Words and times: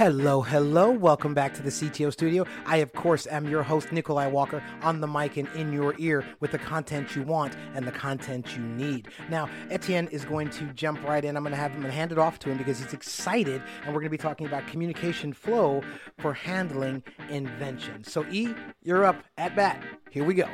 Hello, 0.00 0.40
hello. 0.40 0.90
Welcome 0.90 1.34
back 1.34 1.52
to 1.52 1.62
the 1.62 1.68
CTO 1.68 2.10
studio. 2.10 2.46
I, 2.64 2.78
of 2.78 2.90
course, 2.94 3.26
am 3.26 3.46
your 3.46 3.62
host, 3.62 3.92
Nikolai 3.92 4.28
Walker, 4.28 4.62
on 4.80 5.02
the 5.02 5.06
mic 5.06 5.36
and 5.36 5.46
in 5.48 5.74
your 5.74 5.94
ear 5.98 6.24
with 6.40 6.52
the 6.52 6.58
content 6.58 7.14
you 7.14 7.22
want 7.22 7.54
and 7.74 7.86
the 7.86 7.92
content 7.92 8.56
you 8.56 8.62
need. 8.62 9.08
Now, 9.28 9.50
Etienne 9.68 10.06
is 10.06 10.24
going 10.24 10.48
to 10.52 10.64
jump 10.72 11.06
right 11.06 11.22
in. 11.22 11.36
I'm 11.36 11.42
going 11.42 11.50
to 11.50 11.60
have 11.60 11.72
him 11.72 11.82
hand 11.82 12.12
it 12.12 12.18
off 12.18 12.38
to 12.38 12.48
him 12.48 12.56
because 12.56 12.78
he's 12.78 12.94
excited, 12.94 13.62
and 13.84 13.88
we're 13.88 14.00
going 14.00 14.04
to 14.04 14.08
be 14.08 14.16
talking 14.16 14.46
about 14.46 14.66
communication 14.66 15.34
flow 15.34 15.82
for 16.18 16.32
handling 16.32 17.02
invention. 17.28 18.02
So, 18.02 18.24
E, 18.30 18.54
you're 18.82 19.04
up 19.04 19.22
at 19.36 19.54
bat. 19.54 19.84
Here 20.08 20.24
we 20.24 20.32
go. 20.32 20.48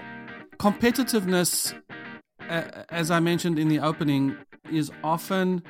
Competitiveness, 0.57 1.73
as 2.41 3.13
I 3.13 3.21
mentioned 3.21 3.61
in 3.61 3.69
the 3.69 3.79
opening, 3.79 4.37
is 4.73 4.91
often 5.05 5.63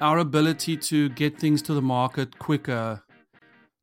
our 0.00 0.18
ability 0.18 0.76
to 0.76 1.08
get 1.10 1.38
things 1.38 1.62
to 1.62 1.74
the 1.74 1.82
market 1.82 2.38
quicker, 2.38 3.02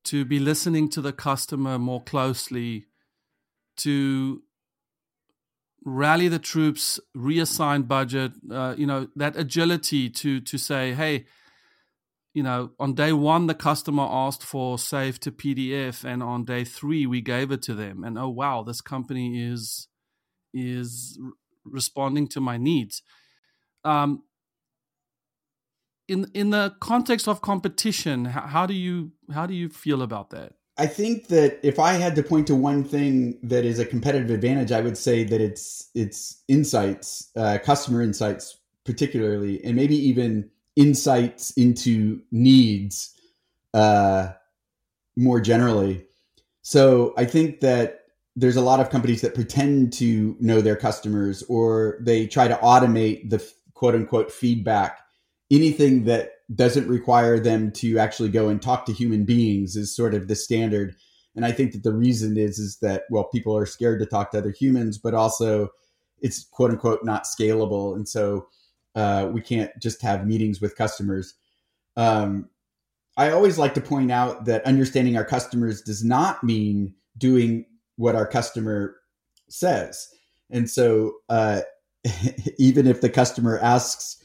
to 0.06 0.26
be 0.26 0.40
listening 0.40 0.90
to 0.90 1.02
the 1.02 1.14
customer 1.14 1.78
more 1.78 2.02
closely, 2.02 2.88
to 3.78 4.42
rally 5.86 6.28
the 6.28 6.40
troops, 6.40 7.00
reassign 7.16 7.88
budget, 7.88 8.32
uh, 8.52 8.76
you 8.78 8.86
know, 8.86 9.08
that 9.16 9.38
agility 9.38 10.10
to 10.10 10.40
to 10.42 10.58
say, 10.58 10.94
hey, 10.94 11.26
you 12.34 12.44
know, 12.44 12.72
on 12.80 12.94
day 12.94 13.14
one 13.14 13.48
the 13.48 13.56
customer 13.56 14.04
asked 14.04 14.44
for 14.44 14.78
save 14.78 15.20
to 15.22 15.32
PDF, 15.32 16.04
and 16.04 16.22
on 16.22 16.46
day 16.46 16.64
three 16.64 17.06
we 17.06 17.22
gave 17.22 17.52
it 17.52 17.62
to 17.64 17.74
them, 17.74 18.04
and 18.04 18.18
oh 18.18 18.30
wow, 18.30 18.64
this 18.64 18.82
company 18.82 19.42
is 19.42 19.88
is 20.54 21.20
responding 21.64 22.28
to 22.28 22.42
my 22.42 22.58
needs. 22.58 23.02
Um, 23.84 24.24
in 26.08 26.30
in 26.34 26.50
the 26.52 26.76
context 26.80 27.28
of 27.28 27.42
competition, 27.42 28.26
how, 28.26 28.66
do 28.66 28.74
you 28.74 29.12
how 29.34 29.46
do 29.46 29.54
you 29.54 29.70
feel 29.70 30.02
about 30.02 30.30
that? 30.32 30.54
I 30.78 30.86
think 30.86 31.28
that 31.28 31.60
if 31.64 31.80
I 31.80 31.94
had 31.94 32.16
to 32.16 32.24
point 32.24 32.48
to 32.48 32.56
one 32.56 32.84
thing 32.84 33.40
that 33.44 33.66
is 33.66 33.80
a 33.80 33.86
competitive 33.86 34.30
advantage, 34.30 34.72
I 34.72 34.82
would 34.82 34.98
say 34.98 35.24
that 35.24 35.42
it's 35.42 35.90
it's 35.96 36.44
insights, 36.48 37.30
uh, 37.36 37.58
customer 37.64 38.02
insights, 38.02 38.58
particularly, 38.86 39.64
and 39.64 39.76
maybe 39.76 39.96
even 39.96 40.50
insights 40.76 41.52
into 41.52 42.22
needs 42.32 43.14
uh, 43.74 44.30
more 45.16 45.42
generally. 45.42 46.06
So 46.62 47.14
I 47.18 47.26
think 47.26 47.62
that 47.62 48.02
there's 48.36 48.56
a 48.56 48.62
lot 48.62 48.80
of 48.80 48.92
companies 48.92 49.22
that 49.22 49.34
pretend 49.34 49.94
to 49.94 50.38
know 50.40 50.62
their 50.62 50.76
customers, 50.76 51.44
or 51.50 51.98
they 52.02 52.28
try 52.28 52.48
to 52.48 52.56
automate 52.58 53.32
the 53.32 53.44
quote 53.74 53.96
unquote 53.96 54.32
feedback 54.32 55.00
anything 55.52 56.06
that 56.06 56.32
doesn't 56.54 56.88
require 56.88 57.40
them 57.40 57.72
to 57.72 57.98
actually 58.00 58.30
go 58.30 58.50
and 58.50 58.62
talk 58.62 58.86
to 58.86 58.94
human 58.94 59.26
beings 59.26 59.76
is 59.76 59.96
sort 59.96 60.14
of 60.14 60.28
the 60.28 60.36
standard. 60.36 60.96
And 61.36 61.46
I 61.46 61.52
think 61.52 61.74
that 61.74 61.84
the 61.84 61.94
reason 61.94 62.38
is 62.38 62.58
is 62.58 62.78
that 62.82 63.04
well, 63.10 63.26
people 63.26 63.56
are 63.58 63.66
scared 63.66 64.00
to 64.00 64.06
talk 64.06 64.32
to 64.32 64.38
other 64.38 64.52
humans, 64.52 64.98
but 64.98 65.14
also 65.14 65.70
it's 66.20 66.46
quote 66.46 66.72
unquote 66.72 67.04
not 67.04 67.26
scalable, 67.26 67.96
and 67.96 68.08
so 68.08 68.48
uh, 68.96 69.30
we 69.32 69.42
can't 69.42 69.72
just 69.80 70.02
have 70.02 70.26
meetings 70.26 70.60
with 70.60 70.76
customers. 70.76 71.36
Um, 71.96 72.50
I 73.18 73.32
always 73.32 73.58
like 73.58 73.74
to 73.76 73.82
point 73.82 74.12
out 74.12 74.46
that 74.46 74.66
understanding 74.66 75.18
our 75.18 75.26
customers 75.26 75.82
does 75.82 76.04
not 76.04 76.44
mean 76.44 76.94
doing 77.18 77.66
what 77.98 78.16
our 78.16 78.28
customer 78.28 78.96
says, 79.50 80.08
and 80.50 80.68
so 80.70 81.14
uh, 81.30 81.62
even 82.58 82.88
if 82.88 83.02
the 83.02 83.10
customer 83.10 83.60
asks 83.60 84.18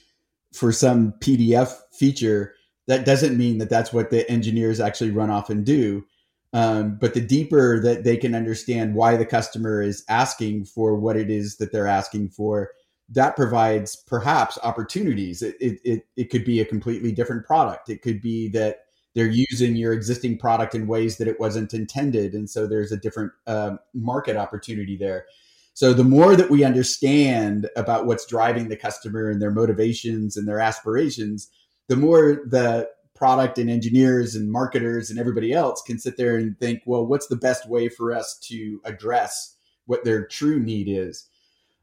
for 0.53 0.73
some 0.73 1.13
PDF 1.21 1.75
feature, 1.93 2.55
that 2.87 3.05
doesn't 3.05 3.39
mean 3.39 3.59
that 3.59 3.71
that's 3.71 3.93
what 3.93 4.11
the 4.11 4.29
engineers 4.31 4.81
actually 4.81 5.11
run 5.11 5.31
off 5.31 5.51
and 5.51 5.65
do. 5.65 6.05
Um, 6.53 6.99
but 7.01 7.15
the 7.15 7.21
deeper 7.21 7.81
that 7.81 8.05
they 8.05 8.17
can 8.17 8.35
understand 8.35 8.95
why 8.95 9.17
the 9.17 9.25
customer 9.25 9.81
is 9.81 10.05
asking 10.09 10.67
for 10.67 10.95
what 10.95 11.17
it 11.17 11.31
is 11.31 11.57
that 11.57 11.73
they're 11.73 11.87
asking 11.87 12.31
for, 12.31 12.71
that 13.09 13.37
provides 13.37 13.97
perhaps 13.97 14.59
opportunities. 14.63 15.43
It, 15.43 15.57
it, 15.61 15.81
it, 15.85 16.07
it 16.17 16.31
could 16.31 16.45
be 16.45 16.61
a 16.61 16.67
completely 16.67 17.13
different 17.13 17.47
product. 17.47 17.89
It 17.89 18.03
could 18.03 18.21
be 18.21 18.49
that 18.51 18.81
they're 19.15 19.27
using 19.27 19.77
your 19.77 19.93
existing 19.93 20.39
product 20.39 20.75
in 20.75 20.87
ways 20.87 21.19
that 21.19 21.29
it 21.29 21.41
wasn't 21.41 21.75
intended. 21.75 22.35
And 22.35 22.49
so 22.49 22.67
there's 22.67 22.93
a 22.93 22.97
different 22.97 23.33
uh, 23.47 23.77
market 23.95 24.37
opportunity 24.37 24.97
there. 24.97 25.27
So 25.75 25.93
the 25.93 26.05
more 26.05 26.37
that 26.37 26.51
we 26.51 26.65
understand 26.65 27.69
about 27.77 28.07
what's 28.07 28.27
driving 28.27 28.69
the 28.69 28.77
customer 28.77 29.31
and 29.31 29.41
their 29.41 29.51
motivations 29.51 30.37
and 30.37 30.47
their 30.47 30.61
aspirations, 30.61 31.51
the 31.89 31.97
more 31.97 32.43
the 32.47 32.89
product 33.15 33.59
and 33.59 33.71
engineers 33.71 34.35
and 34.35 34.51
marketers 34.51 35.09
and 35.09 35.19
everybody 35.19 35.53
else 35.53 35.81
can 35.83 35.99
sit 35.99 36.17
there 36.17 36.37
and 36.37 36.59
think, 36.59 36.83
well, 36.87 37.07
what's 37.07 37.29
the 37.29 37.37
best 37.37 37.69
way 37.69 37.89
for 37.89 38.13
us 38.13 38.39
to 38.39 38.81
address 38.85 39.57
what 39.87 40.05
their 40.05 40.27
true 40.27 40.59
need 40.59 40.89
is? 40.89 41.29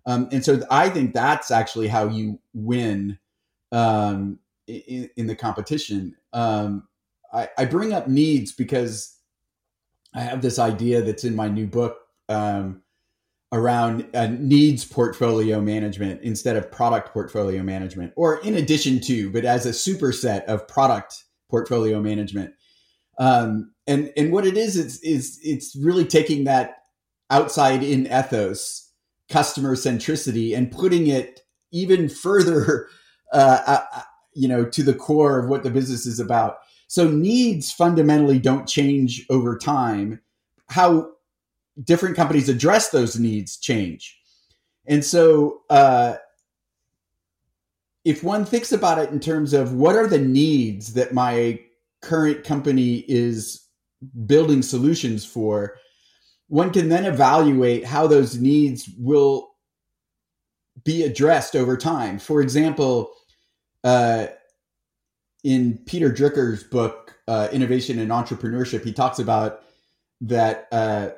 Um, 0.06 0.28
and 0.32 0.44
so 0.44 0.62
I 0.70 0.90
think 0.90 1.14
that's 1.14 1.52
actually 1.52 1.88
how 1.88 2.08
you 2.08 2.40
win 2.54 3.20
um, 3.72 4.40
in, 4.68 5.10
in, 5.16 5.28
the 5.28 5.36
competition. 5.36 6.16
Um, 6.34 6.88
I, 7.32 7.50
I, 7.58 7.66
bring 7.66 7.94
up 7.94 8.08
needs 8.08 8.52
because 8.52 9.16
I 10.14 10.22
have 10.22 10.42
this 10.42 10.58
idea 10.58 11.04
that's 11.04 11.24
in 11.24 11.36
my 11.36 11.48
new 11.48 11.68
book 11.68 12.00
um, 12.28 12.82
around 13.52 14.08
needs 14.40 14.86
portfolio 14.86 15.60
management 15.60 16.22
instead 16.22 16.56
of 16.56 16.72
product 16.72 17.12
portfolio 17.12 17.64
management, 17.64 18.14
or 18.16 18.40
in 18.42 18.56
addition 18.56 19.00
to, 19.02 19.32
but 19.32 19.46
as 19.46 19.66
a 19.66 19.72
superset 19.72 20.44
of 20.46 20.68
product 20.68 21.24
portfolio 21.50 22.00
management. 22.00 22.54
Um, 23.18 23.74
and 23.88 24.12
and 24.16 24.32
what 24.32 24.46
it 24.46 24.56
is, 24.56 24.78
it's 24.78 25.00
is 25.00 25.40
it's 25.44 25.76
really 25.76 26.06
taking 26.06 26.44
that 26.46 26.78
outside 27.30 27.84
in 27.84 28.06
ethos, 28.08 28.92
customer 29.30 29.76
centricity, 29.76 30.56
and 30.56 30.72
putting 30.72 31.08
it 31.08 31.42
even 31.72 32.08
further, 32.08 32.88
uh, 33.34 33.60
uh, 33.66 33.84
uh, 33.96 34.02
you 34.34 34.48
know, 34.48 34.64
to 34.64 34.84
the 34.84 34.94
core 34.94 35.40
of 35.40 35.50
what 35.50 35.64
the 35.64 35.72
business 35.72 36.06
is 36.06 36.20
about. 36.20 36.60
So 36.88 37.10
needs 37.10 37.72
fundamentally 37.72 38.40
don't 38.40 38.68
change 38.68 39.26
over 39.30 39.58
time. 39.58 40.22
How 40.70 41.12
different 41.84 42.16
companies 42.16 42.50
address 42.50 42.90
those 42.90 43.20
needs 43.20 43.58
change. 43.58 44.20
And 44.86 45.04
so, 45.04 45.62
uh, 45.70 46.16
if 48.06 48.24
one 48.24 48.46
thinks 48.46 48.72
about 48.72 48.98
it 48.98 49.10
in 49.10 49.20
terms 49.20 49.54
of 49.54 49.74
what 49.74 49.96
are 49.96 50.08
the 50.08 50.20
needs 50.20 50.94
that 50.94 51.14
my 51.14 51.60
current 52.02 52.44
company 52.44 53.04
is 53.08 53.68
building 54.26 54.62
solutions 54.62 55.26
for, 55.26 55.76
one 56.48 56.72
can 56.72 56.90
then 56.90 57.06
evaluate 57.06 57.86
how 57.86 58.08
those 58.08 58.38
needs 58.38 58.90
will 58.98 59.52
be 60.84 61.04
addressed 61.04 61.56
over 61.56 61.78
time. 61.78 62.18
For 62.18 62.42
example, 62.42 63.12
uh, 63.84 64.28
in 65.44 65.78
Peter 65.86 66.10
Drucker's 66.10 66.64
book, 66.64 67.16
uh, 67.28 67.50
Innovation 67.52 68.00
and 68.00 68.12
Entrepreneurship, 68.12 68.84
he 68.84 68.94
talks 68.94 69.20
about 69.20 69.62
that 70.22 70.68
uh, 70.72 71.10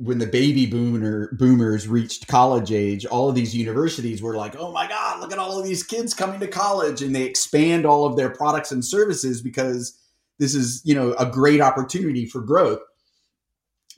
when 0.00 0.18
the 0.18 0.26
baby 0.26 0.64
boomer 0.64 1.28
boomers 1.32 1.86
reached 1.86 2.26
college 2.26 2.72
age, 2.72 3.04
all 3.04 3.28
of 3.28 3.34
these 3.34 3.54
universities 3.54 4.22
were 4.22 4.34
like, 4.34 4.56
"Oh 4.58 4.72
my 4.72 4.88
God, 4.88 5.20
look 5.20 5.30
at 5.30 5.38
all 5.38 5.58
of 5.58 5.66
these 5.66 5.82
kids 5.82 6.14
coming 6.14 6.40
to 6.40 6.48
college!" 6.48 7.02
And 7.02 7.14
they 7.14 7.24
expand 7.24 7.84
all 7.84 8.06
of 8.06 8.16
their 8.16 8.30
products 8.30 8.72
and 8.72 8.82
services 8.82 9.42
because 9.42 9.98
this 10.38 10.54
is, 10.54 10.80
you 10.84 10.94
know, 10.94 11.12
a 11.18 11.26
great 11.26 11.60
opportunity 11.60 12.24
for 12.24 12.40
growth. 12.40 12.80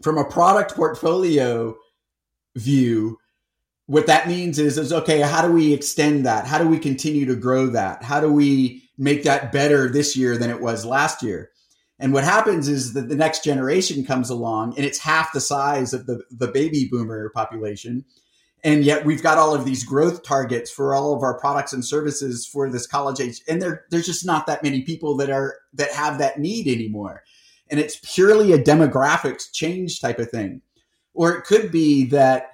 From 0.02 0.18
a 0.18 0.24
product 0.24 0.74
portfolio 0.74 1.76
view, 2.56 3.18
what 3.86 4.08
that 4.08 4.26
means 4.26 4.58
is, 4.58 4.78
is 4.78 4.92
okay. 4.92 5.20
How 5.20 5.46
do 5.46 5.52
we 5.52 5.72
extend 5.72 6.26
that? 6.26 6.46
How 6.48 6.58
do 6.58 6.66
we 6.66 6.80
continue 6.80 7.26
to 7.26 7.36
grow 7.36 7.68
that? 7.68 8.02
How 8.02 8.20
do 8.20 8.32
we 8.32 8.82
make 8.98 9.22
that 9.22 9.52
better 9.52 9.88
this 9.88 10.16
year 10.16 10.36
than 10.36 10.50
it 10.50 10.60
was 10.60 10.84
last 10.84 11.22
year? 11.22 11.50
And 12.02 12.12
what 12.12 12.24
happens 12.24 12.68
is 12.68 12.94
that 12.94 13.08
the 13.08 13.14
next 13.14 13.44
generation 13.44 14.04
comes 14.04 14.28
along 14.28 14.74
and 14.76 14.84
it's 14.84 14.98
half 14.98 15.32
the 15.32 15.40
size 15.40 15.94
of 15.94 16.06
the, 16.06 16.20
the 16.32 16.48
baby 16.48 16.88
boomer 16.90 17.30
population. 17.30 18.04
And 18.64 18.82
yet 18.82 19.04
we've 19.04 19.22
got 19.22 19.38
all 19.38 19.54
of 19.54 19.64
these 19.64 19.84
growth 19.84 20.24
targets 20.24 20.68
for 20.68 20.96
all 20.96 21.14
of 21.14 21.22
our 21.22 21.38
products 21.38 21.72
and 21.72 21.84
services 21.84 22.44
for 22.44 22.68
this 22.68 22.88
college 22.88 23.20
age. 23.20 23.40
And 23.46 23.62
there, 23.62 23.84
there's 23.90 24.06
just 24.06 24.26
not 24.26 24.48
that 24.48 24.64
many 24.64 24.82
people 24.82 25.16
that 25.18 25.30
are 25.30 25.54
that 25.74 25.92
have 25.92 26.18
that 26.18 26.40
need 26.40 26.66
anymore. 26.66 27.22
And 27.70 27.78
it's 27.78 28.00
purely 28.02 28.52
a 28.52 28.58
demographics 28.58 29.52
change 29.52 30.00
type 30.00 30.18
of 30.18 30.28
thing. 30.28 30.60
Or 31.14 31.36
it 31.36 31.44
could 31.44 31.70
be 31.70 32.06
that 32.06 32.50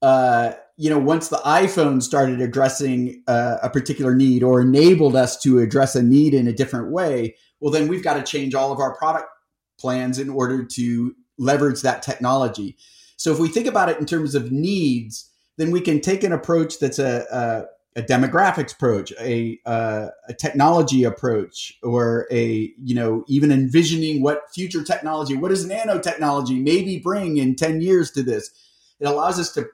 uh, 0.00 0.52
you 0.82 0.90
know, 0.90 0.98
once 0.98 1.28
the 1.28 1.36
iPhone 1.36 2.02
started 2.02 2.40
addressing 2.40 3.22
uh, 3.28 3.58
a 3.62 3.70
particular 3.70 4.16
need 4.16 4.42
or 4.42 4.60
enabled 4.60 5.14
us 5.14 5.38
to 5.38 5.60
address 5.60 5.94
a 5.94 6.02
need 6.02 6.34
in 6.34 6.48
a 6.48 6.52
different 6.52 6.90
way, 6.90 7.36
well, 7.60 7.70
then 7.70 7.86
we've 7.86 8.02
got 8.02 8.14
to 8.14 8.22
change 8.24 8.52
all 8.52 8.72
of 8.72 8.80
our 8.80 8.92
product 8.96 9.28
plans 9.78 10.18
in 10.18 10.28
order 10.28 10.64
to 10.64 11.14
leverage 11.38 11.82
that 11.82 12.02
technology. 12.02 12.76
So 13.16 13.30
if 13.30 13.38
we 13.38 13.48
think 13.48 13.68
about 13.68 13.90
it 13.90 14.00
in 14.00 14.06
terms 14.06 14.34
of 14.34 14.50
needs, 14.50 15.30
then 15.56 15.70
we 15.70 15.80
can 15.80 16.00
take 16.00 16.24
an 16.24 16.32
approach 16.32 16.80
that's 16.80 16.98
a, 16.98 17.68
a 17.94 18.02
demographics 18.02 18.74
approach, 18.74 19.12
a, 19.20 19.60
uh, 19.64 20.08
a 20.28 20.34
technology 20.34 21.04
approach, 21.04 21.78
or 21.84 22.26
a 22.32 22.72
you 22.82 22.96
know 22.96 23.22
even 23.28 23.52
envisioning 23.52 24.20
what 24.20 24.52
future 24.52 24.82
technology, 24.82 25.36
what 25.36 25.50
does 25.50 25.64
nanotechnology 25.64 26.60
maybe 26.60 26.98
bring 26.98 27.36
in 27.36 27.54
ten 27.54 27.80
years 27.80 28.10
to 28.10 28.24
this. 28.24 28.50
It 28.98 29.06
allows 29.06 29.38
us 29.38 29.52
to 29.52 29.68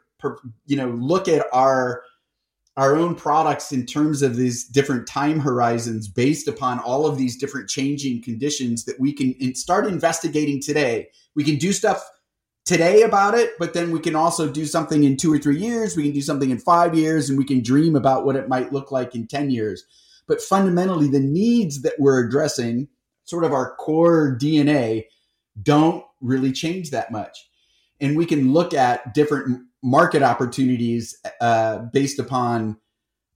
you 0.66 0.76
know 0.76 0.88
look 0.90 1.28
at 1.28 1.46
our 1.52 2.02
our 2.76 2.94
own 2.94 3.16
products 3.16 3.72
in 3.72 3.84
terms 3.84 4.22
of 4.22 4.36
these 4.36 4.62
different 4.62 5.04
time 5.06 5.40
horizons 5.40 6.06
based 6.06 6.46
upon 6.46 6.78
all 6.78 7.06
of 7.06 7.18
these 7.18 7.36
different 7.36 7.68
changing 7.68 8.22
conditions 8.22 8.84
that 8.84 9.00
we 9.00 9.12
can 9.12 9.54
start 9.56 9.84
investigating 9.84 10.62
today. 10.62 11.08
We 11.34 11.42
can 11.42 11.56
do 11.56 11.72
stuff 11.72 12.08
today 12.64 13.02
about 13.02 13.34
it, 13.34 13.50
but 13.58 13.74
then 13.74 13.90
we 13.90 13.98
can 13.98 14.14
also 14.14 14.48
do 14.48 14.64
something 14.64 15.02
in 15.02 15.16
two 15.16 15.32
or 15.32 15.38
three 15.38 15.58
years. 15.58 15.96
We 15.96 16.04
can 16.04 16.12
do 16.12 16.22
something 16.22 16.50
in 16.50 16.58
five 16.58 16.94
years, 16.94 17.28
and 17.28 17.36
we 17.36 17.44
can 17.44 17.62
dream 17.62 17.96
about 17.96 18.24
what 18.24 18.36
it 18.36 18.48
might 18.48 18.72
look 18.72 18.92
like 18.92 19.14
in 19.14 19.26
10 19.26 19.50
years. 19.50 19.84
But 20.28 20.40
fundamentally, 20.40 21.08
the 21.08 21.18
needs 21.18 21.82
that 21.82 21.94
we're 21.98 22.24
addressing, 22.24 22.86
sort 23.24 23.42
of 23.42 23.52
our 23.52 23.74
core 23.76 24.38
DNA, 24.40 25.06
don't 25.62 26.04
really 26.20 26.52
change 26.52 26.90
that 26.90 27.10
much. 27.10 27.50
And 28.00 28.16
we 28.16 28.26
can 28.26 28.52
look 28.52 28.72
at 28.72 29.14
different 29.14 29.66
market 29.82 30.22
opportunities 30.22 31.16
uh, 31.40 31.78
based 31.92 32.18
upon 32.18 32.76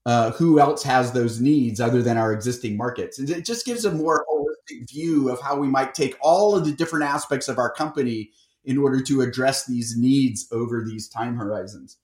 uh, 0.04 0.32
who 0.32 0.58
else 0.58 0.82
has 0.82 1.12
those 1.12 1.40
needs 1.40 1.80
other 1.80 2.02
than 2.02 2.16
our 2.16 2.32
existing 2.32 2.76
markets. 2.76 3.18
And 3.18 3.30
it 3.30 3.44
just 3.44 3.64
gives 3.64 3.84
a 3.84 3.92
more 3.92 4.26
holistic 4.30 4.90
view 4.90 5.30
of 5.30 5.40
how 5.40 5.56
we 5.56 5.68
might 5.68 5.94
take 5.94 6.16
all 6.20 6.56
of 6.56 6.64
the 6.64 6.72
different 6.72 7.04
aspects 7.04 7.48
of 7.48 7.58
our 7.58 7.72
company 7.72 8.30
in 8.64 8.78
order 8.78 9.00
to 9.02 9.20
address 9.20 9.66
these 9.66 9.96
needs 9.96 10.46
over 10.52 10.84
these 10.84 11.08
time 11.08 11.36
horizons. 11.36 11.98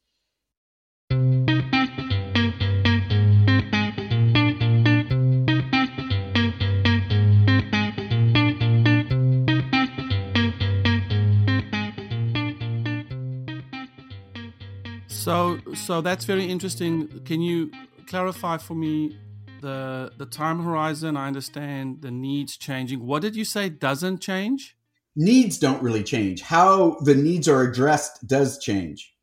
So, 15.29 15.59
so 15.75 16.01
that's 16.01 16.25
very 16.25 16.47
interesting. 16.47 17.21
Can 17.27 17.43
you 17.43 17.71
clarify 18.07 18.57
for 18.57 18.75
me 18.75 19.19
the 19.61 20.11
the 20.17 20.25
time 20.25 20.65
horizon? 20.65 21.19
I 21.19 21.27
understand 21.27 22.01
the 22.01 22.11
needs 22.11 22.57
changing. 22.57 23.07
What 23.07 23.21
did 23.21 23.37
you 23.37 23.45
say 23.45 23.69
doesn't 23.69 24.21
change? 24.21 24.79
needs 25.19 25.59
don't 25.59 25.83
really 25.83 26.03
change. 26.03 26.41
How 26.41 26.97
the 27.01 27.15
needs 27.15 27.47
are 27.49 27.61
addressed 27.63 28.27
does 28.27 28.59
change. 28.59 29.15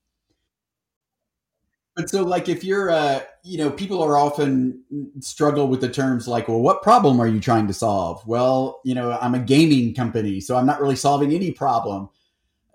But 1.96 2.10
so, 2.10 2.24
like, 2.24 2.50
if 2.50 2.64
you're, 2.64 2.92
uh, 2.92 3.22
you 3.44 3.58
know, 3.58 3.72
people 3.72 4.04
are 4.04 4.18
often 4.18 4.84
struggle 5.22 5.70
with 5.70 5.80
the 5.80 5.90
terms 5.90 6.28
like, 6.28 6.50
well, 6.50 6.60
what 6.60 6.84
problem 6.84 7.22
are 7.22 7.28
you 7.28 7.40
trying 7.40 7.68
to 7.68 7.74
solve? 7.74 8.22
Well, 8.28 8.82
you 8.84 8.94
know, 8.94 9.18
I'm 9.20 9.34
a 9.34 9.40
gaming 9.40 9.96
company, 9.96 10.42
so 10.42 10.58
I'm 10.58 10.66
not 10.66 10.82
really 10.82 10.98
solving 10.98 11.32
any 11.32 11.52
problem. 11.52 12.10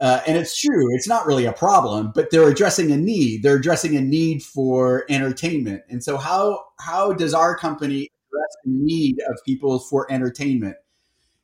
Uh, 0.01 0.23
and 0.27 0.39
it's 0.39 0.59
true, 0.59 0.95
it's 0.95 1.07
not 1.07 1.27
really 1.27 1.45
a 1.45 1.53
problem, 1.53 2.11
but 2.15 2.31
they're 2.31 2.49
addressing 2.49 2.91
a 2.91 2.97
need. 2.97 3.43
They're 3.43 3.57
addressing 3.57 3.97
a 3.97 4.01
need 4.01 4.43
for 4.43 5.05
entertainment. 5.11 5.83
And 5.91 6.03
so, 6.03 6.17
how 6.17 6.65
how 6.79 7.13
does 7.13 7.35
our 7.35 7.55
company 7.57 8.09
address 8.29 8.57
the 8.65 8.73
need 8.73 9.19
of 9.29 9.39
people 9.45 9.79
for 9.79 10.11
entertainment? 10.11 10.77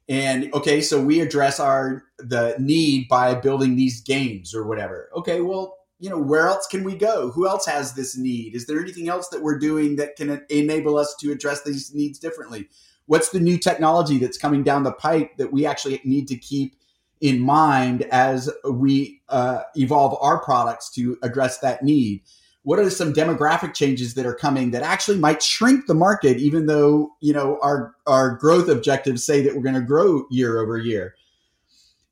and 0.09 0.53
okay 0.55 0.81
so 0.81 1.01
we 1.01 1.21
address 1.21 1.59
our 1.59 2.05
the 2.19 2.55
need 2.59 3.09
by 3.09 3.35
building 3.35 3.77
these 3.77 4.01
games 4.01 4.55
or 4.55 4.67
whatever 4.67 5.11
okay 5.17 5.41
well 5.41 5.77
you 5.99 6.09
know 6.09 6.19
where 6.19 6.47
else 6.47 6.67
can 6.67 6.85
we 6.85 6.95
go 6.95 7.31
who 7.31 7.49
else 7.49 7.67
has 7.67 7.95
this 7.95 8.17
need 8.17 8.55
is 8.55 8.67
there 8.67 8.81
anything 8.81 9.09
else 9.09 9.29
that 9.29 9.43
we're 9.43 9.59
doing 9.59 9.97
that 9.97 10.15
can 10.17 10.45
enable 10.49 10.97
us 10.97 11.15
to 11.17 11.33
address 11.33 11.63
these 11.63 11.93
needs 11.95 12.19
differently 12.19 12.69
what's 13.07 13.31
the 13.31 13.41
new 13.41 13.59
technology 13.59 14.19
that's 14.19 14.39
coming 14.39 14.63
down 14.63 14.85
the 14.85 14.93
pipe 14.93 15.37
that 15.39 15.53
we 15.53 15.67
actually 15.67 16.01
need 16.05 16.29
to 16.29 16.37
keep 16.37 16.77
in 17.21 17.41
mind 17.41 18.03
as 18.11 18.51
we 18.71 19.21
uh, 19.29 19.63
evolve 19.75 20.17
our 20.21 20.43
products 20.43 20.91
to 20.91 21.19
address 21.23 21.59
that 21.59 21.83
need. 21.83 22.23
What 22.63 22.79
are 22.79 22.91
some 22.91 23.13
demographic 23.13 23.75
changes 23.75 24.15
that 24.15 24.27
are 24.27 24.35
coming 24.35 24.73
that 24.73 24.83
actually 24.83 25.19
might 25.19 25.43
shrink 25.43 25.87
the 25.87 25.95
market 25.95 26.39
even 26.39 26.67
though 26.67 27.13
you 27.21 27.33
know 27.33 27.59
our 27.63 27.95
our 28.07 28.35
growth 28.37 28.69
objectives 28.69 29.25
say 29.25 29.41
that 29.43 29.55
we're 29.55 29.63
going 29.63 29.77
to 29.77 29.81
grow 29.81 30.27
year 30.31 30.61
over 30.61 30.77
year? 30.77 31.15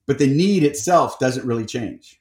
But 0.06 0.18
the 0.18 0.26
need 0.26 0.62
itself 0.62 1.18
doesn't 1.18 1.46
really 1.46 1.64
change 1.64 2.20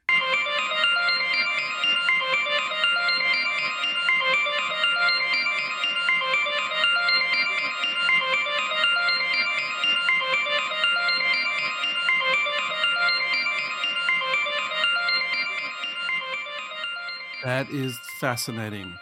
That 17.64 17.74
is 17.74 17.98
fascinating. 18.20 18.94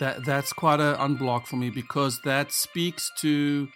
That 0.00 0.24
that's 0.24 0.52
quite 0.52 0.80
an 0.80 0.96
unblock 0.96 1.46
for 1.46 1.54
me 1.54 1.70
because 1.70 2.20
that 2.24 2.50
speaks 2.50 3.08
to 3.18 3.68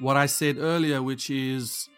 what 0.00 0.16
I 0.16 0.24
said 0.24 0.56
earlier, 0.56 1.02
which 1.02 1.28
is 1.28 1.90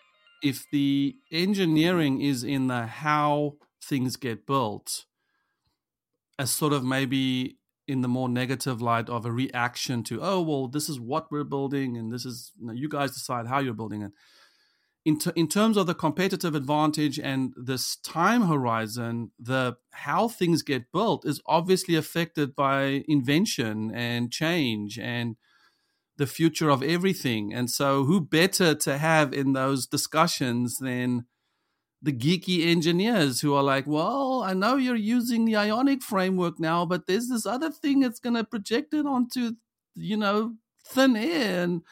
if 0.42 0.64
the 0.72 1.14
engineering 1.30 2.22
is 2.22 2.42
in 2.42 2.66
the 2.66 2.86
how 2.86 3.54
things 3.80 4.16
get 4.16 4.48
built, 4.48 5.04
as 6.40 6.50
sort 6.50 6.72
of 6.72 6.82
maybe 6.82 7.58
in 7.86 8.00
the 8.00 8.08
more 8.08 8.28
negative 8.28 8.82
light 8.82 9.08
of 9.08 9.24
a 9.24 9.30
reaction 9.30 10.02
to, 10.04 10.20
oh 10.20 10.40
well, 10.40 10.66
this 10.66 10.88
is 10.88 10.98
what 10.98 11.30
we're 11.30 11.44
building, 11.44 11.96
and 11.96 12.12
this 12.12 12.24
is 12.24 12.50
you, 12.58 12.66
know, 12.66 12.72
you 12.72 12.88
guys 12.88 13.12
decide 13.12 13.46
how 13.46 13.60
you're 13.60 13.74
building 13.74 14.02
it 14.02 14.10
in, 15.06 15.20
t- 15.20 15.30
in 15.36 15.46
terms 15.46 15.76
of 15.76 15.86
the 15.86 15.94
competitive 15.94 16.56
advantage 16.56 17.20
and 17.20 17.54
this 17.56 17.94
time 17.94 18.48
horizon, 18.48 19.30
the 19.38 19.76
how 19.92 20.26
things 20.26 20.62
get 20.62 20.90
built 20.90 21.24
is 21.24 21.40
obviously 21.46 21.94
affected 21.94 22.56
by 22.56 23.04
invention 23.06 23.94
and 23.94 24.32
change 24.32 24.98
and 24.98 25.36
the 26.16 26.26
future 26.26 26.68
of 26.68 26.82
everything. 26.82 27.54
And 27.54 27.70
so, 27.70 28.02
who 28.02 28.20
better 28.20 28.74
to 28.74 28.98
have 28.98 29.32
in 29.32 29.52
those 29.52 29.86
discussions 29.86 30.78
than 30.78 31.26
the 32.02 32.12
geeky 32.12 32.66
engineers 32.66 33.40
who 33.40 33.54
are 33.54 33.62
like, 33.62 33.86
well, 33.86 34.42
I 34.42 34.54
know 34.54 34.75
you're 34.76 34.96
using 34.96 35.44
the 35.44 35.54
ionic 35.54 36.02
framework 36.02 36.58
now, 36.58 36.84
but 36.84 37.06
there's 37.06 37.28
this 37.28 37.46
other 37.46 37.70
thing 37.70 38.00
that's 38.00 38.18
going 38.18 38.34
to 38.34 38.42
project 38.42 38.92
it 38.92 39.06
onto, 39.06 39.52
you 39.94 40.16
know, 40.16 40.54
thin 40.84 41.16
air. 41.16 41.62
And, 41.62 41.82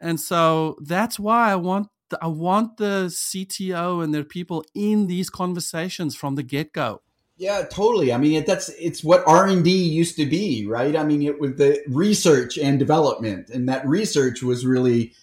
and 0.00 0.18
so 0.18 0.78
that's 0.80 1.18
why 1.18 1.52
I 1.52 1.56
want 1.56 1.88
I 2.20 2.26
want 2.28 2.76
the 2.76 3.06
CTO 3.06 4.02
and 4.02 4.12
their 4.12 4.24
people 4.24 4.64
in 4.74 5.06
these 5.06 5.30
conversations 5.30 6.16
from 6.16 6.34
the 6.34 6.42
get 6.42 6.72
go. 6.72 7.02
Yeah, 7.40 7.64
totally. 7.64 8.12
I 8.12 8.18
mean, 8.18 8.44
that's 8.44 8.68
it's 8.78 9.02
what 9.02 9.24
R 9.26 9.46
and 9.46 9.64
D 9.64 9.70
used 9.70 10.16
to 10.16 10.26
be, 10.26 10.66
right? 10.66 10.94
I 10.94 11.04
mean, 11.04 11.22
it 11.22 11.40
was 11.40 11.56
the 11.56 11.82
research 11.88 12.58
and 12.58 12.78
development, 12.78 13.48
and 13.48 13.66
that 13.66 13.86
research 13.88 14.42
was 14.42 14.66
really 14.66 15.14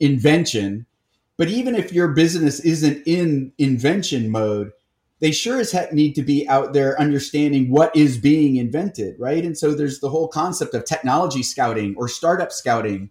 invention. 0.00 0.86
But 1.36 1.48
even 1.48 1.76
if 1.76 1.92
your 1.92 2.08
business 2.08 2.58
isn't 2.58 3.06
in 3.06 3.52
invention 3.56 4.30
mode, 4.30 4.72
they 5.20 5.30
sure 5.30 5.60
as 5.60 5.70
heck 5.70 5.92
need 5.92 6.14
to 6.16 6.22
be 6.22 6.46
out 6.48 6.72
there 6.72 7.00
understanding 7.00 7.70
what 7.70 7.94
is 7.94 8.18
being 8.18 8.56
invented, 8.56 9.14
right? 9.20 9.44
And 9.44 9.56
so 9.56 9.74
there's 9.74 10.00
the 10.00 10.10
whole 10.10 10.26
concept 10.26 10.74
of 10.74 10.84
technology 10.84 11.44
scouting 11.44 11.94
or 11.96 12.08
startup 12.08 12.50
scouting, 12.50 13.10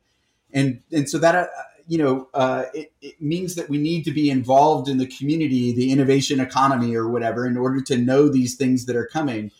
and 0.52 0.82
and 0.92 1.10
so 1.10 1.18
that 1.18 1.34
uh, 1.34 1.48
you 1.88 1.98
know, 1.98 2.30
uh, 2.34 2.66
it, 2.74 2.92
it, 3.02 3.22
means 3.22 3.56
that 3.56 3.70
we 3.70 3.78
need 3.78 4.04
to 4.06 4.12
be 4.12 4.30
involved 4.30 4.88
in 4.88 4.98
the 4.98 5.08
community, 5.08 5.74
the 5.74 5.92
innovation 5.92 6.40
economy, 6.40 6.96
or 6.96 7.08
whatever, 7.10 7.46
in 7.46 7.58
order 7.58 7.82
to 7.82 7.98
know 7.98 8.30
these 8.30 8.56
things 8.56 8.86
that 8.86 8.96
are 8.96 9.06
coming. 9.06 9.52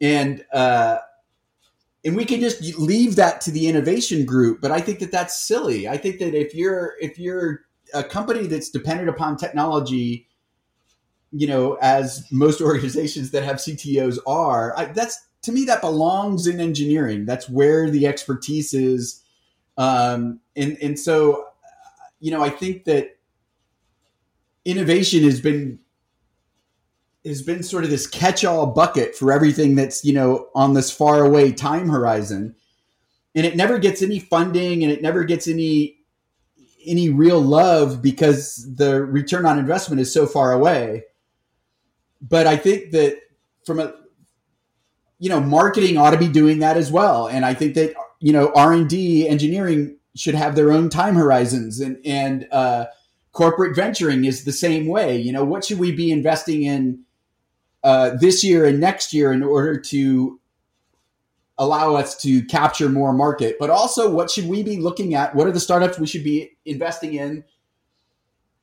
And 0.00 0.44
uh, 0.52 0.98
and 2.04 2.16
we 2.16 2.24
can 2.24 2.40
just 2.40 2.62
leave 2.78 3.16
that 3.16 3.40
to 3.42 3.50
the 3.50 3.66
innovation 3.66 4.24
group. 4.24 4.60
But 4.60 4.70
I 4.70 4.80
think 4.80 5.00
that 5.00 5.12
that's 5.12 5.38
silly. 5.38 5.88
I 5.88 5.96
think 5.96 6.18
that 6.20 6.34
if 6.34 6.54
you're 6.54 6.94
if 7.00 7.18
you're 7.18 7.62
a 7.94 8.04
company 8.04 8.46
that's 8.46 8.70
dependent 8.70 9.08
upon 9.08 9.36
technology, 9.36 10.28
you 11.32 11.46
know, 11.46 11.78
as 11.80 12.26
most 12.30 12.60
organizations 12.62 13.30
that 13.32 13.42
have 13.44 13.56
CTOs 13.56 14.18
are, 14.26 14.76
I, 14.76 14.86
that's 14.86 15.26
to 15.42 15.52
me 15.52 15.64
that 15.64 15.80
belongs 15.80 16.46
in 16.46 16.60
engineering. 16.60 17.24
That's 17.24 17.48
where 17.48 17.90
the 17.90 18.06
expertise 18.06 18.74
is 18.74 19.22
um, 19.78 20.40
and 20.56 20.76
and 20.82 20.98
so, 20.98 21.46
you 22.20 22.30
know, 22.30 22.42
I 22.42 22.50
think 22.50 22.84
that 22.84 23.16
innovation 24.64 25.22
has 25.22 25.40
been 25.40 25.78
has 27.24 27.42
been 27.42 27.62
sort 27.62 27.84
of 27.84 27.90
this 27.90 28.06
catch-all 28.06 28.66
bucket 28.66 29.14
for 29.14 29.32
everything 29.32 29.76
that's 29.76 30.04
you 30.04 30.12
know 30.12 30.48
on 30.54 30.74
this 30.74 30.90
far 30.90 31.24
away 31.24 31.52
time 31.52 31.88
horizon 31.88 32.54
and 33.34 33.46
it 33.46 33.56
never 33.56 33.78
gets 33.78 34.02
any 34.02 34.18
funding 34.18 34.82
and 34.82 34.92
it 34.92 35.00
never 35.00 35.24
gets 35.24 35.48
any 35.48 35.96
any 36.86 37.08
real 37.08 37.40
love 37.40 38.00
because 38.00 38.74
the 38.76 39.02
return 39.02 39.46
on 39.46 39.58
investment 39.58 40.00
is 40.00 40.12
so 40.12 40.26
far 40.26 40.52
away 40.52 41.02
but 42.20 42.46
i 42.46 42.56
think 42.56 42.92
that 42.92 43.18
from 43.64 43.80
a 43.80 43.92
you 45.18 45.28
know, 45.28 45.40
marketing 45.40 45.96
ought 45.96 46.10
to 46.10 46.18
be 46.18 46.28
doing 46.28 46.60
that 46.60 46.76
as 46.76 46.92
well. 46.92 47.26
And 47.26 47.44
I 47.44 47.54
think 47.54 47.74
that 47.74 47.94
you 48.20 48.32
know, 48.32 48.52
R 48.54 48.72
and 48.72 48.88
D 48.88 49.28
engineering 49.28 49.96
should 50.16 50.34
have 50.34 50.56
their 50.56 50.72
own 50.72 50.88
time 50.88 51.14
horizons, 51.14 51.80
and 51.80 51.98
and 52.04 52.48
uh, 52.50 52.86
corporate 53.32 53.76
venturing 53.76 54.24
is 54.24 54.44
the 54.44 54.52
same 54.52 54.86
way. 54.86 55.16
You 55.16 55.32
know, 55.32 55.44
what 55.44 55.64
should 55.64 55.78
we 55.78 55.92
be 55.92 56.10
investing 56.10 56.62
in 56.62 57.04
uh, 57.84 58.10
this 58.20 58.42
year 58.42 58.64
and 58.64 58.80
next 58.80 59.12
year 59.12 59.32
in 59.32 59.42
order 59.42 59.78
to 59.80 60.40
allow 61.56 61.94
us 61.94 62.16
to 62.22 62.42
capture 62.46 62.88
more 62.88 63.12
market? 63.12 63.56
But 63.60 63.70
also, 63.70 64.10
what 64.10 64.30
should 64.30 64.48
we 64.48 64.62
be 64.62 64.78
looking 64.78 65.14
at? 65.14 65.34
What 65.34 65.46
are 65.46 65.52
the 65.52 65.60
startups 65.60 65.98
we 65.98 66.06
should 66.06 66.24
be 66.24 66.56
investing 66.64 67.14
in? 67.14 67.44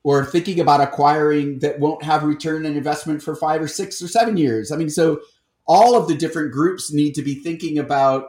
Or 0.03 0.23
thinking 0.23 0.59
about 0.59 0.81
acquiring 0.81 1.59
that 1.59 1.79
won't 1.79 2.03
have 2.03 2.23
return 2.23 2.65
on 2.67 2.75
investment 2.75 3.23
for 3.23 3.35
five 3.35 3.59
or 3.59 3.67
six 3.67 3.99
or 4.03 4.07
seven 4.07 4.37
years. 4.37 4.71
I 4.71 4.75
mean, 4.75 4.91
so 4.91 5.21
all 5.65 5.97
of 5.97 6.07
the 6.07 6.13
different 6.13 6.51
groups 6.51 6.93
need 6.93 7.13
to 7.15 7.23
be 7.23 7.33
thinking 7.33 7.79
about 7.79 8.27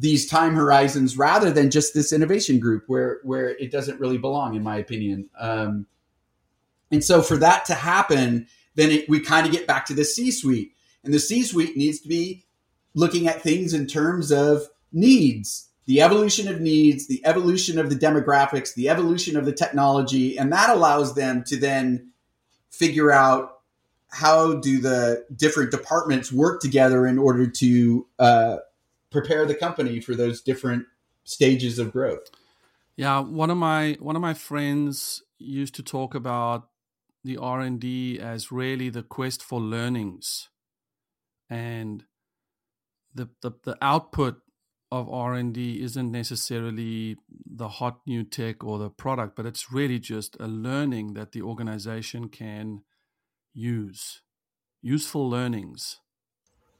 these 0.00 0.26
time 0.26 0.54
horizons 0.54 1.18
rather 1.18 1.50
than 1.50 1.70
just 1.70 1.92
this 1.92 2.12
innovation 2.12 2.58
group 2.58 2.84
where 2.86 3.20
where 3.22 3.50
it 3.50 3.70
doesn't 3.70 4.00
really 4.00 4.18
belong 4.18 4.54
in 4.54 4.62
my 4.62 4.76
opinion. 4.76 5.28
Um, 5.38 5.86
and 6.90 7.04
so 7.04 7.22
for 7.22 7.36
that 7.36 7.66
to 7.66 7.74
happen 7.74 8.46
then 8.76 8.90
it, 8.90 9.08
we 9.08 9.20
kind 9.20 9.46
of 9.46 9.52
get 9.52 9.66
back 9.66 9.84
to 9.86 9.94
the 9.94 10.04
c 10.04 10.30
suite 10.30 10.72
and 11.04 11.12
the 11.12 11.18
c 11.18 11.42
suite 11.42 11.76
needs 11.76 12.00
to 12.00 12.08
be 12.08 12.44
looking 12.94 13.28
at 13.28 13.42
things 13.42 13.74
in 13.74 13.86
terms 13.86 14.32
of 14.32 14.62
needs 14.90 15.68
the 15.84 16.00
evolution 16.00 16.48
of 16.48 16.60
needs 16.60 17.06
the 17.06 17.20
evolution 17.26 17.78
of 17.78 17.90
the 17.90 17.96
demographics 17.96 18.74
the 18.74 18.88
evolution 18.88 19.36
of 19.36 19.44
the 19.44 19.52
technology. 19.52 20.38
And 20.38 20.52
that 20.52 20.70
allows 20.70 21.14
them 21.14 21.44
to 21.44 21.56
then 21.56 22.12
figure 22.70 23.10
out 23.10 23.58
how 24.08 24.54
do 24.54 24.80
the 24.80 25.26
different 25.34 25.70
departments 25.70 26.32
work 26.32 26.60
together 26.60 27.06
in 27.06 27.18
order 27.18 27.46
to 27.46 28.06
uh, 28.18 28.56
prepare 29.10 29.46
the 29.46 29.54
company 29.54 30.00
for 30.00 30.14
those 30.14 30.40
different 30.40 30.86
stages 31.24 31.78
of 31.78 31.92
growth. 31.92 32.30
Yeah, 32.96 33.20
one 33.20 33.50
of 33.50 33.56
my 33.56 33.96
one 34.00 34.16
of 34.16 34.22
my 34.22 34.34
friends 34.34 35.22
used 35.38 35.74
to 35.76 35.82
talk 35.82 36.14
about 36.14 36.68
the 37.24 37.36
R 37.36 37.60
and 37.60 37.80
D 37.80 38.18
as 38.18 38.52
really 38.52 38.88
the 38.88 39.02
quest 39.02 39.42
for 39.42 39.60
learnings, 39.60 40.48
and 41.48 42.04
the 43.14 43.28
the, 43.42 43.52
the 43.64 43.76
output 43.80 44.42
of 44.92 45.08
R 45.08 45.34
and 45.34 45.54
D 45.54 45.82
isn't 45.82 46.10
necessarily 46.10 47.16
the 47.46 47.68
hot 47.68 48.00
new 48.06 48.24
tech 48.24 48.64
or 48.64 48.78
the 48.78 48.90
product, 48.90 49.36
but 49.36 49.46
it's 49.46 49.72
really 49.72 49.98
just 49.98 50.36
a 50.40 50.48
learning 50.48 51.14
that 51.14 51.32
the 51.32 51.42
organization 51.42 52.28
can 52.28 52.82
use, 53.54 54.22
useful 54.82 55.28
learnings. 55.28 56.00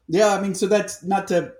Yeah, 0.07 0.35
I 0.35 0.41
mean, 0.41 0.55
so 0.55 0.67
that's 0.67 1.03
not 1.03 1.27
to 1.29 1.53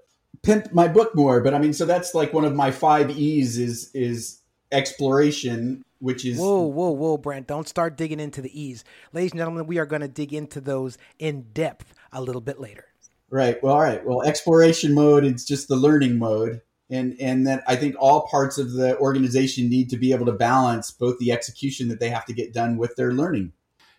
pimp 0.43 0.73
my 0.73 0.87
book 0.87 1.15
more, 1.15 1.41
but 1.41 1.53
I 1.53 1.59
mean, 1.59 1.73
so 1.73 1.85
that's 1.85 2.13
like 2.13 2.33
one 2.33 2.45
of 2.45 2.55
my 2.55 2.71
five 2.71 3.11
E's 3.11 3.57
is 3.57 3.91
is 3.93 4.41
exploration, 4.71 5.83
which 5.99 6.25
is 6.25 6.39
whoa, 6.39 6.61
whoa, 6.61 6.91
whoa, 6.91 7.17
Brant, 7.17 7.47
don't 7.47 7.67
start 7.67 7.97
digging 7.97 8.19
into 8.19 8.41
the 8.41 8.59
E's, 8.59 8.83
ladies 9.13 9.31
and 9.31 9.39
gentlemen. 9.39 9.67
We 9.67 9.77
are 9.77 9.85
going 9.85 10.01
to 10.01 10.07
dig 10.07 10.33
into 10.33 10.61
those 10.61 10.97
in 11.19 11.43
depth 11.53 11.93
a 12.11 12.21
little 12.21 12.41
bit 12.41 12.59
later. 12.59 12.85
Right. 13.29 13.61
Well, 13.63 13.73
all 13.73 13.81
right. 13.81 14.05
Well, 14.05 14.23
exploration 14.23 14.93
mode 14.93 15.23
is 15.23 15.45
just 15.45 15.67
the 15.67 15.75
learning 15.75 16.17
mode. 16.17 16.61
And, 16.89 17.15
and 17.21 17.47
that 17.47 17.63
I 17.67 17.77
think 17.77 17.95
all 17.97 18.27
parts 18.27 18.57
of 18.57 18.73
the 18.73 18.99
organization 18.99 19.69
need 19.69 19.89
to 19.91 19.97
be 19.97 20.11
able 20.11 20.25
to 20.25 20.33
balance 20.33 20.91
both 20.91 21.17
the 21.19 21.31
execution 21.31 21.87
that 21.87 22.01
they 22.01 22.09
have 22.09 22.25
to 22.25 22.33
get 22.33 22.53
done 22.53 22.75
with 22.75 22.97
their 22.97 23.13
learning. 23.13 23.53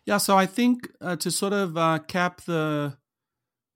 Yeah, 0.05 0.19
so 0.19 0.37
I 0.37 0.45
think 0.45 0.91
uh, 1.01 1.17
to 1.17 1.31
sort 1.31 1.55
of 1.55 1.79
uh, 1.79 2.01
cap 2.01 2.43
the 2.43 2.99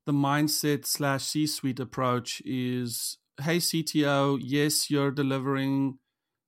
the 0.06 0.12
mindset 0.12 0.86
slash 0.86 1.24
C 1.24 1.46
suite 1.46 1.80
approach 1.80 2.40
is 2.44 3.18
hey, 3.42 3.58
CTO, 3.58 4.38
yes, 4.40 4.88
you're 4.88 5.10
delivering. 5.10 5.98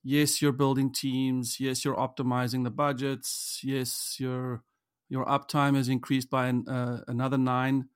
Yes, 0.05 0.41
you're 0.41 0.53
building 0.53 0.93
teams. 0.93 1.59
Yes, 1.61 1.85
you're 1.85 1.97
optimizing 1.97 2.65
the 2.65 2.71
budgets. 2.71 3.61
Yes, 3.63 4.17
your 4.19 4.63
your 5.11 5.27
uptime 5.27 5.75
has 5.75 5.89
increased 5.89 6.31
by 6.31 6.47
an, 6.49 6.69
uh, 6.69 7.03
another 7.09 7.39
nine. 7.39 7.89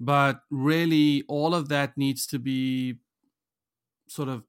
But 0.00 0.40
really, 0.50 1.22
all 1.28 1.54
of 1.54 1.68
that 1.68 1.96
needs 1.96 2.26
to 2.28 2.38
be 2.38 2.96
sort 4.08 4.28
of 4.28 4.42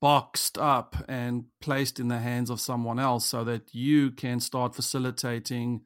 boxed 0.00 0.58
up 0.58 0.96
and 1.08 1.44
placed 1.60 1.98
in 1.98 2.08
the 2.08 2.18
hands 2.18 2.50
of 2.50 2.60
someone 2.60 2.98
else 2.98 3.26
so 3.26 3.44
that 3.44 3.74
you 3.74 4.10
can 4.10 4.40
start 4.40 4.74
facilitating 4.74 5.82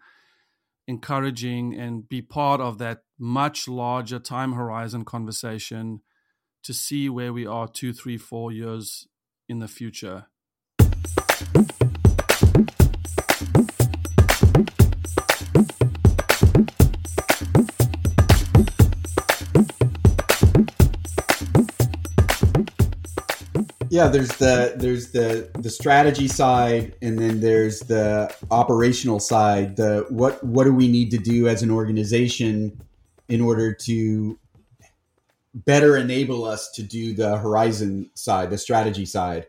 encouraging 0.89 1.75
and 1.79 2.09
be 2.09 2.21
part 2.21 2.61
of 2.61 2.79
that 2.79 3.03
much 3.21 3.69
larger 3.69 4.19
time 4.19 4.55
horizon 4.55 5.05
conversation 5.05 6.01
to 6.63 6.73
see 6.73 7.09
where 7.09 7.33
we 7.35 7.47
are 7.47 7.69
two, 7.69 7.93
three, 7.93 8.17
four 8.17 8.51
years 8.51 9.07
in 9.47 9.59
the 9.59 9.69
future. 9.69 10.27
yeah 23.93 24.07
there's 24.07 24.29
the 24.37 24.73
there's 24.77 25.11
the 25.11 25.51
the 25.59 25.69
strategy 25.69 26.29
side 26.29 26.95
and 27.03 27.19
then 27.19 27.41
there's 27.41 27.81
the 27.81 28.33
operational 28.53 29.19
side 29.19 29.77
the 29.77 30.07
what 30.11 30.43
what 30.45 30.63
do 30.63 30.73
we 30.73 30.87
need 30.87 31.11
to 31.11 31.19
do 31.19 31.49
as 31.49 31.63
an 31.63 31.73
organization 31.73 32.81
in 33.31 33.41
order 33.41 33.73
to 33.73 34.39
better 35.55 35.97
enable 35.97 36.45
us 36.45 36.71
to 36.73 36.83
do 36.83 37.15
the 37.15 37.39
horizon 37.39 38.11
side 38.15 38.51
the 38.51 38.59
strategy 38.59 39.07
side. 39.07 39.47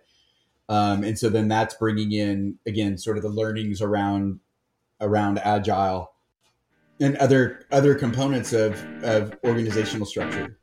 Um, 0.70 1.04
and 1.04 1.20
so 1.20 1.28
then 1.28 1.48
that's 1.48 1.76
bringing 1.76 2.14
in 2.14 2.58
again 2.66 2.98
sort 2.98 3.18
of 3.18 3.24
the 3.24 3.30
learnings 3.30 3.82
around 3.82 4.40
around 5.02 5.40
agile 5.40 6.14
and 7.00 7.18
other 7.18 7.66
other 7.72 7.96
components 7.96 8.54
of 8.54 8.82
of 9.04 9.38
organizational 9.44 10.06
structure 10.06 10.58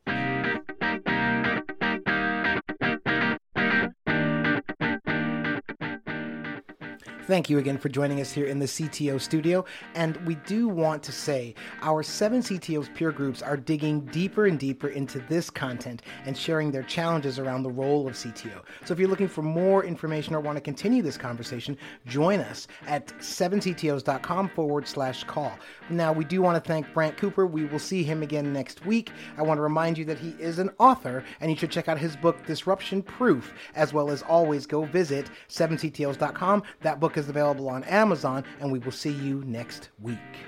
Thank 7.29 7.51
you 7.51 7.59
again 7.59 7.77
for 7.77 7.91
joining 7.91 8.23
us 8.23 8.33
here 8.33 8.47
in 8.47 8.59
the 8.59 8.65
CTO 8.65 9.21
studio. 9.21 9.63
And 9.95 10.17
we 10.27 10.37
do 10.47 10.67
want 10.67 11.03
to 11.03 11.13
say 11.13 11.55
our 11.83 12.03
seven 12.03 12.41
CTOs 12.41 12.95
peer 12.95 13.13
groups 13.13 13.43
are 13.43 13.59
digging 13.59 14.01
deeper 14.07 14.47
and 14.47 14.59
deeper 14.59 14.89
into 14.89 15.19
this 15.29 15.51
content 15.51 16.01
and 16.25 16.35
sharing 16.35 16.71
their 16.71 16.85
challenges 16.85 17.39
around 17.39 17.65
the 17.65 17.71
role 17.71 18.09
of 18.09 18.15
CTO. 18.15 18.63
So 18.87 18.95
if 18.95 18.99
you're 18.99 19.11
looking 19.11 19.29
for 19.29 19.43
more 19.43 19.85
information 19.85 20.35
or 20.35 20.41
want 20.41 20.57
to 20.57 20.63
continue 20.63 21.03
this 21.03 21.19
conversation, 21.19 21.77
join 22.07 22.41
us 22.41 22.67
at 22.87 23.09
7ctos.com 23.19 24.49
forward 24.49 24.89
slash 24.89 25.25
call. 25.25 25.53
Now, 25.91 26.15
we 26.15 26.25
do 26.25 26.41
want 26.41 26.57
to 26.57 26.67
thank 26.67 26.91
Brant 26.95 27.19
Cooper. 27.19 27.47
We 27.47 27.67
will 27.67 27.79
see 27.79 28.03
him 28.03 28.23
again 28.23 28.55
next 28.55 28.87
week. 28.87 29.11
I 29.37 29.43
want 29.43 29.59
to 29.59 29.63
remind 29.63 29.99
you 29.99 30.07
that 30.07 30.19
he 30.19 30.31
is 30.39 30.59
an 30.59 30.71
author 30.79 31.23
and 31.43 31.51
you 31.51 31.59
should 31.59 31.71
check 31.71 31.89
out 31.89 31.99
his 31.99 32.17
book, 32.17 32.47
Disruption 32.47 33.03
Proof, 33.03 33.53
as 33.75 33.93
well 33.93 34.09
as 34.09 34.23
always 34.23 34.65
go 34.65 34.87
visit 34.87 35.29
7ctos.com. 35.51 36.63
That 36.81 37.01
book 37.01 37.18
is 37.19 37.29
available 37.29 37.69
on 37.69 37.85
Amazon, 37.85 38.45
and 38.61 38.73
we 38.73 38.79
will 38.79 38.93
see 38.93 39.13
you 39.13 39.43
next 39.45 39.91
week. 40.01 40.48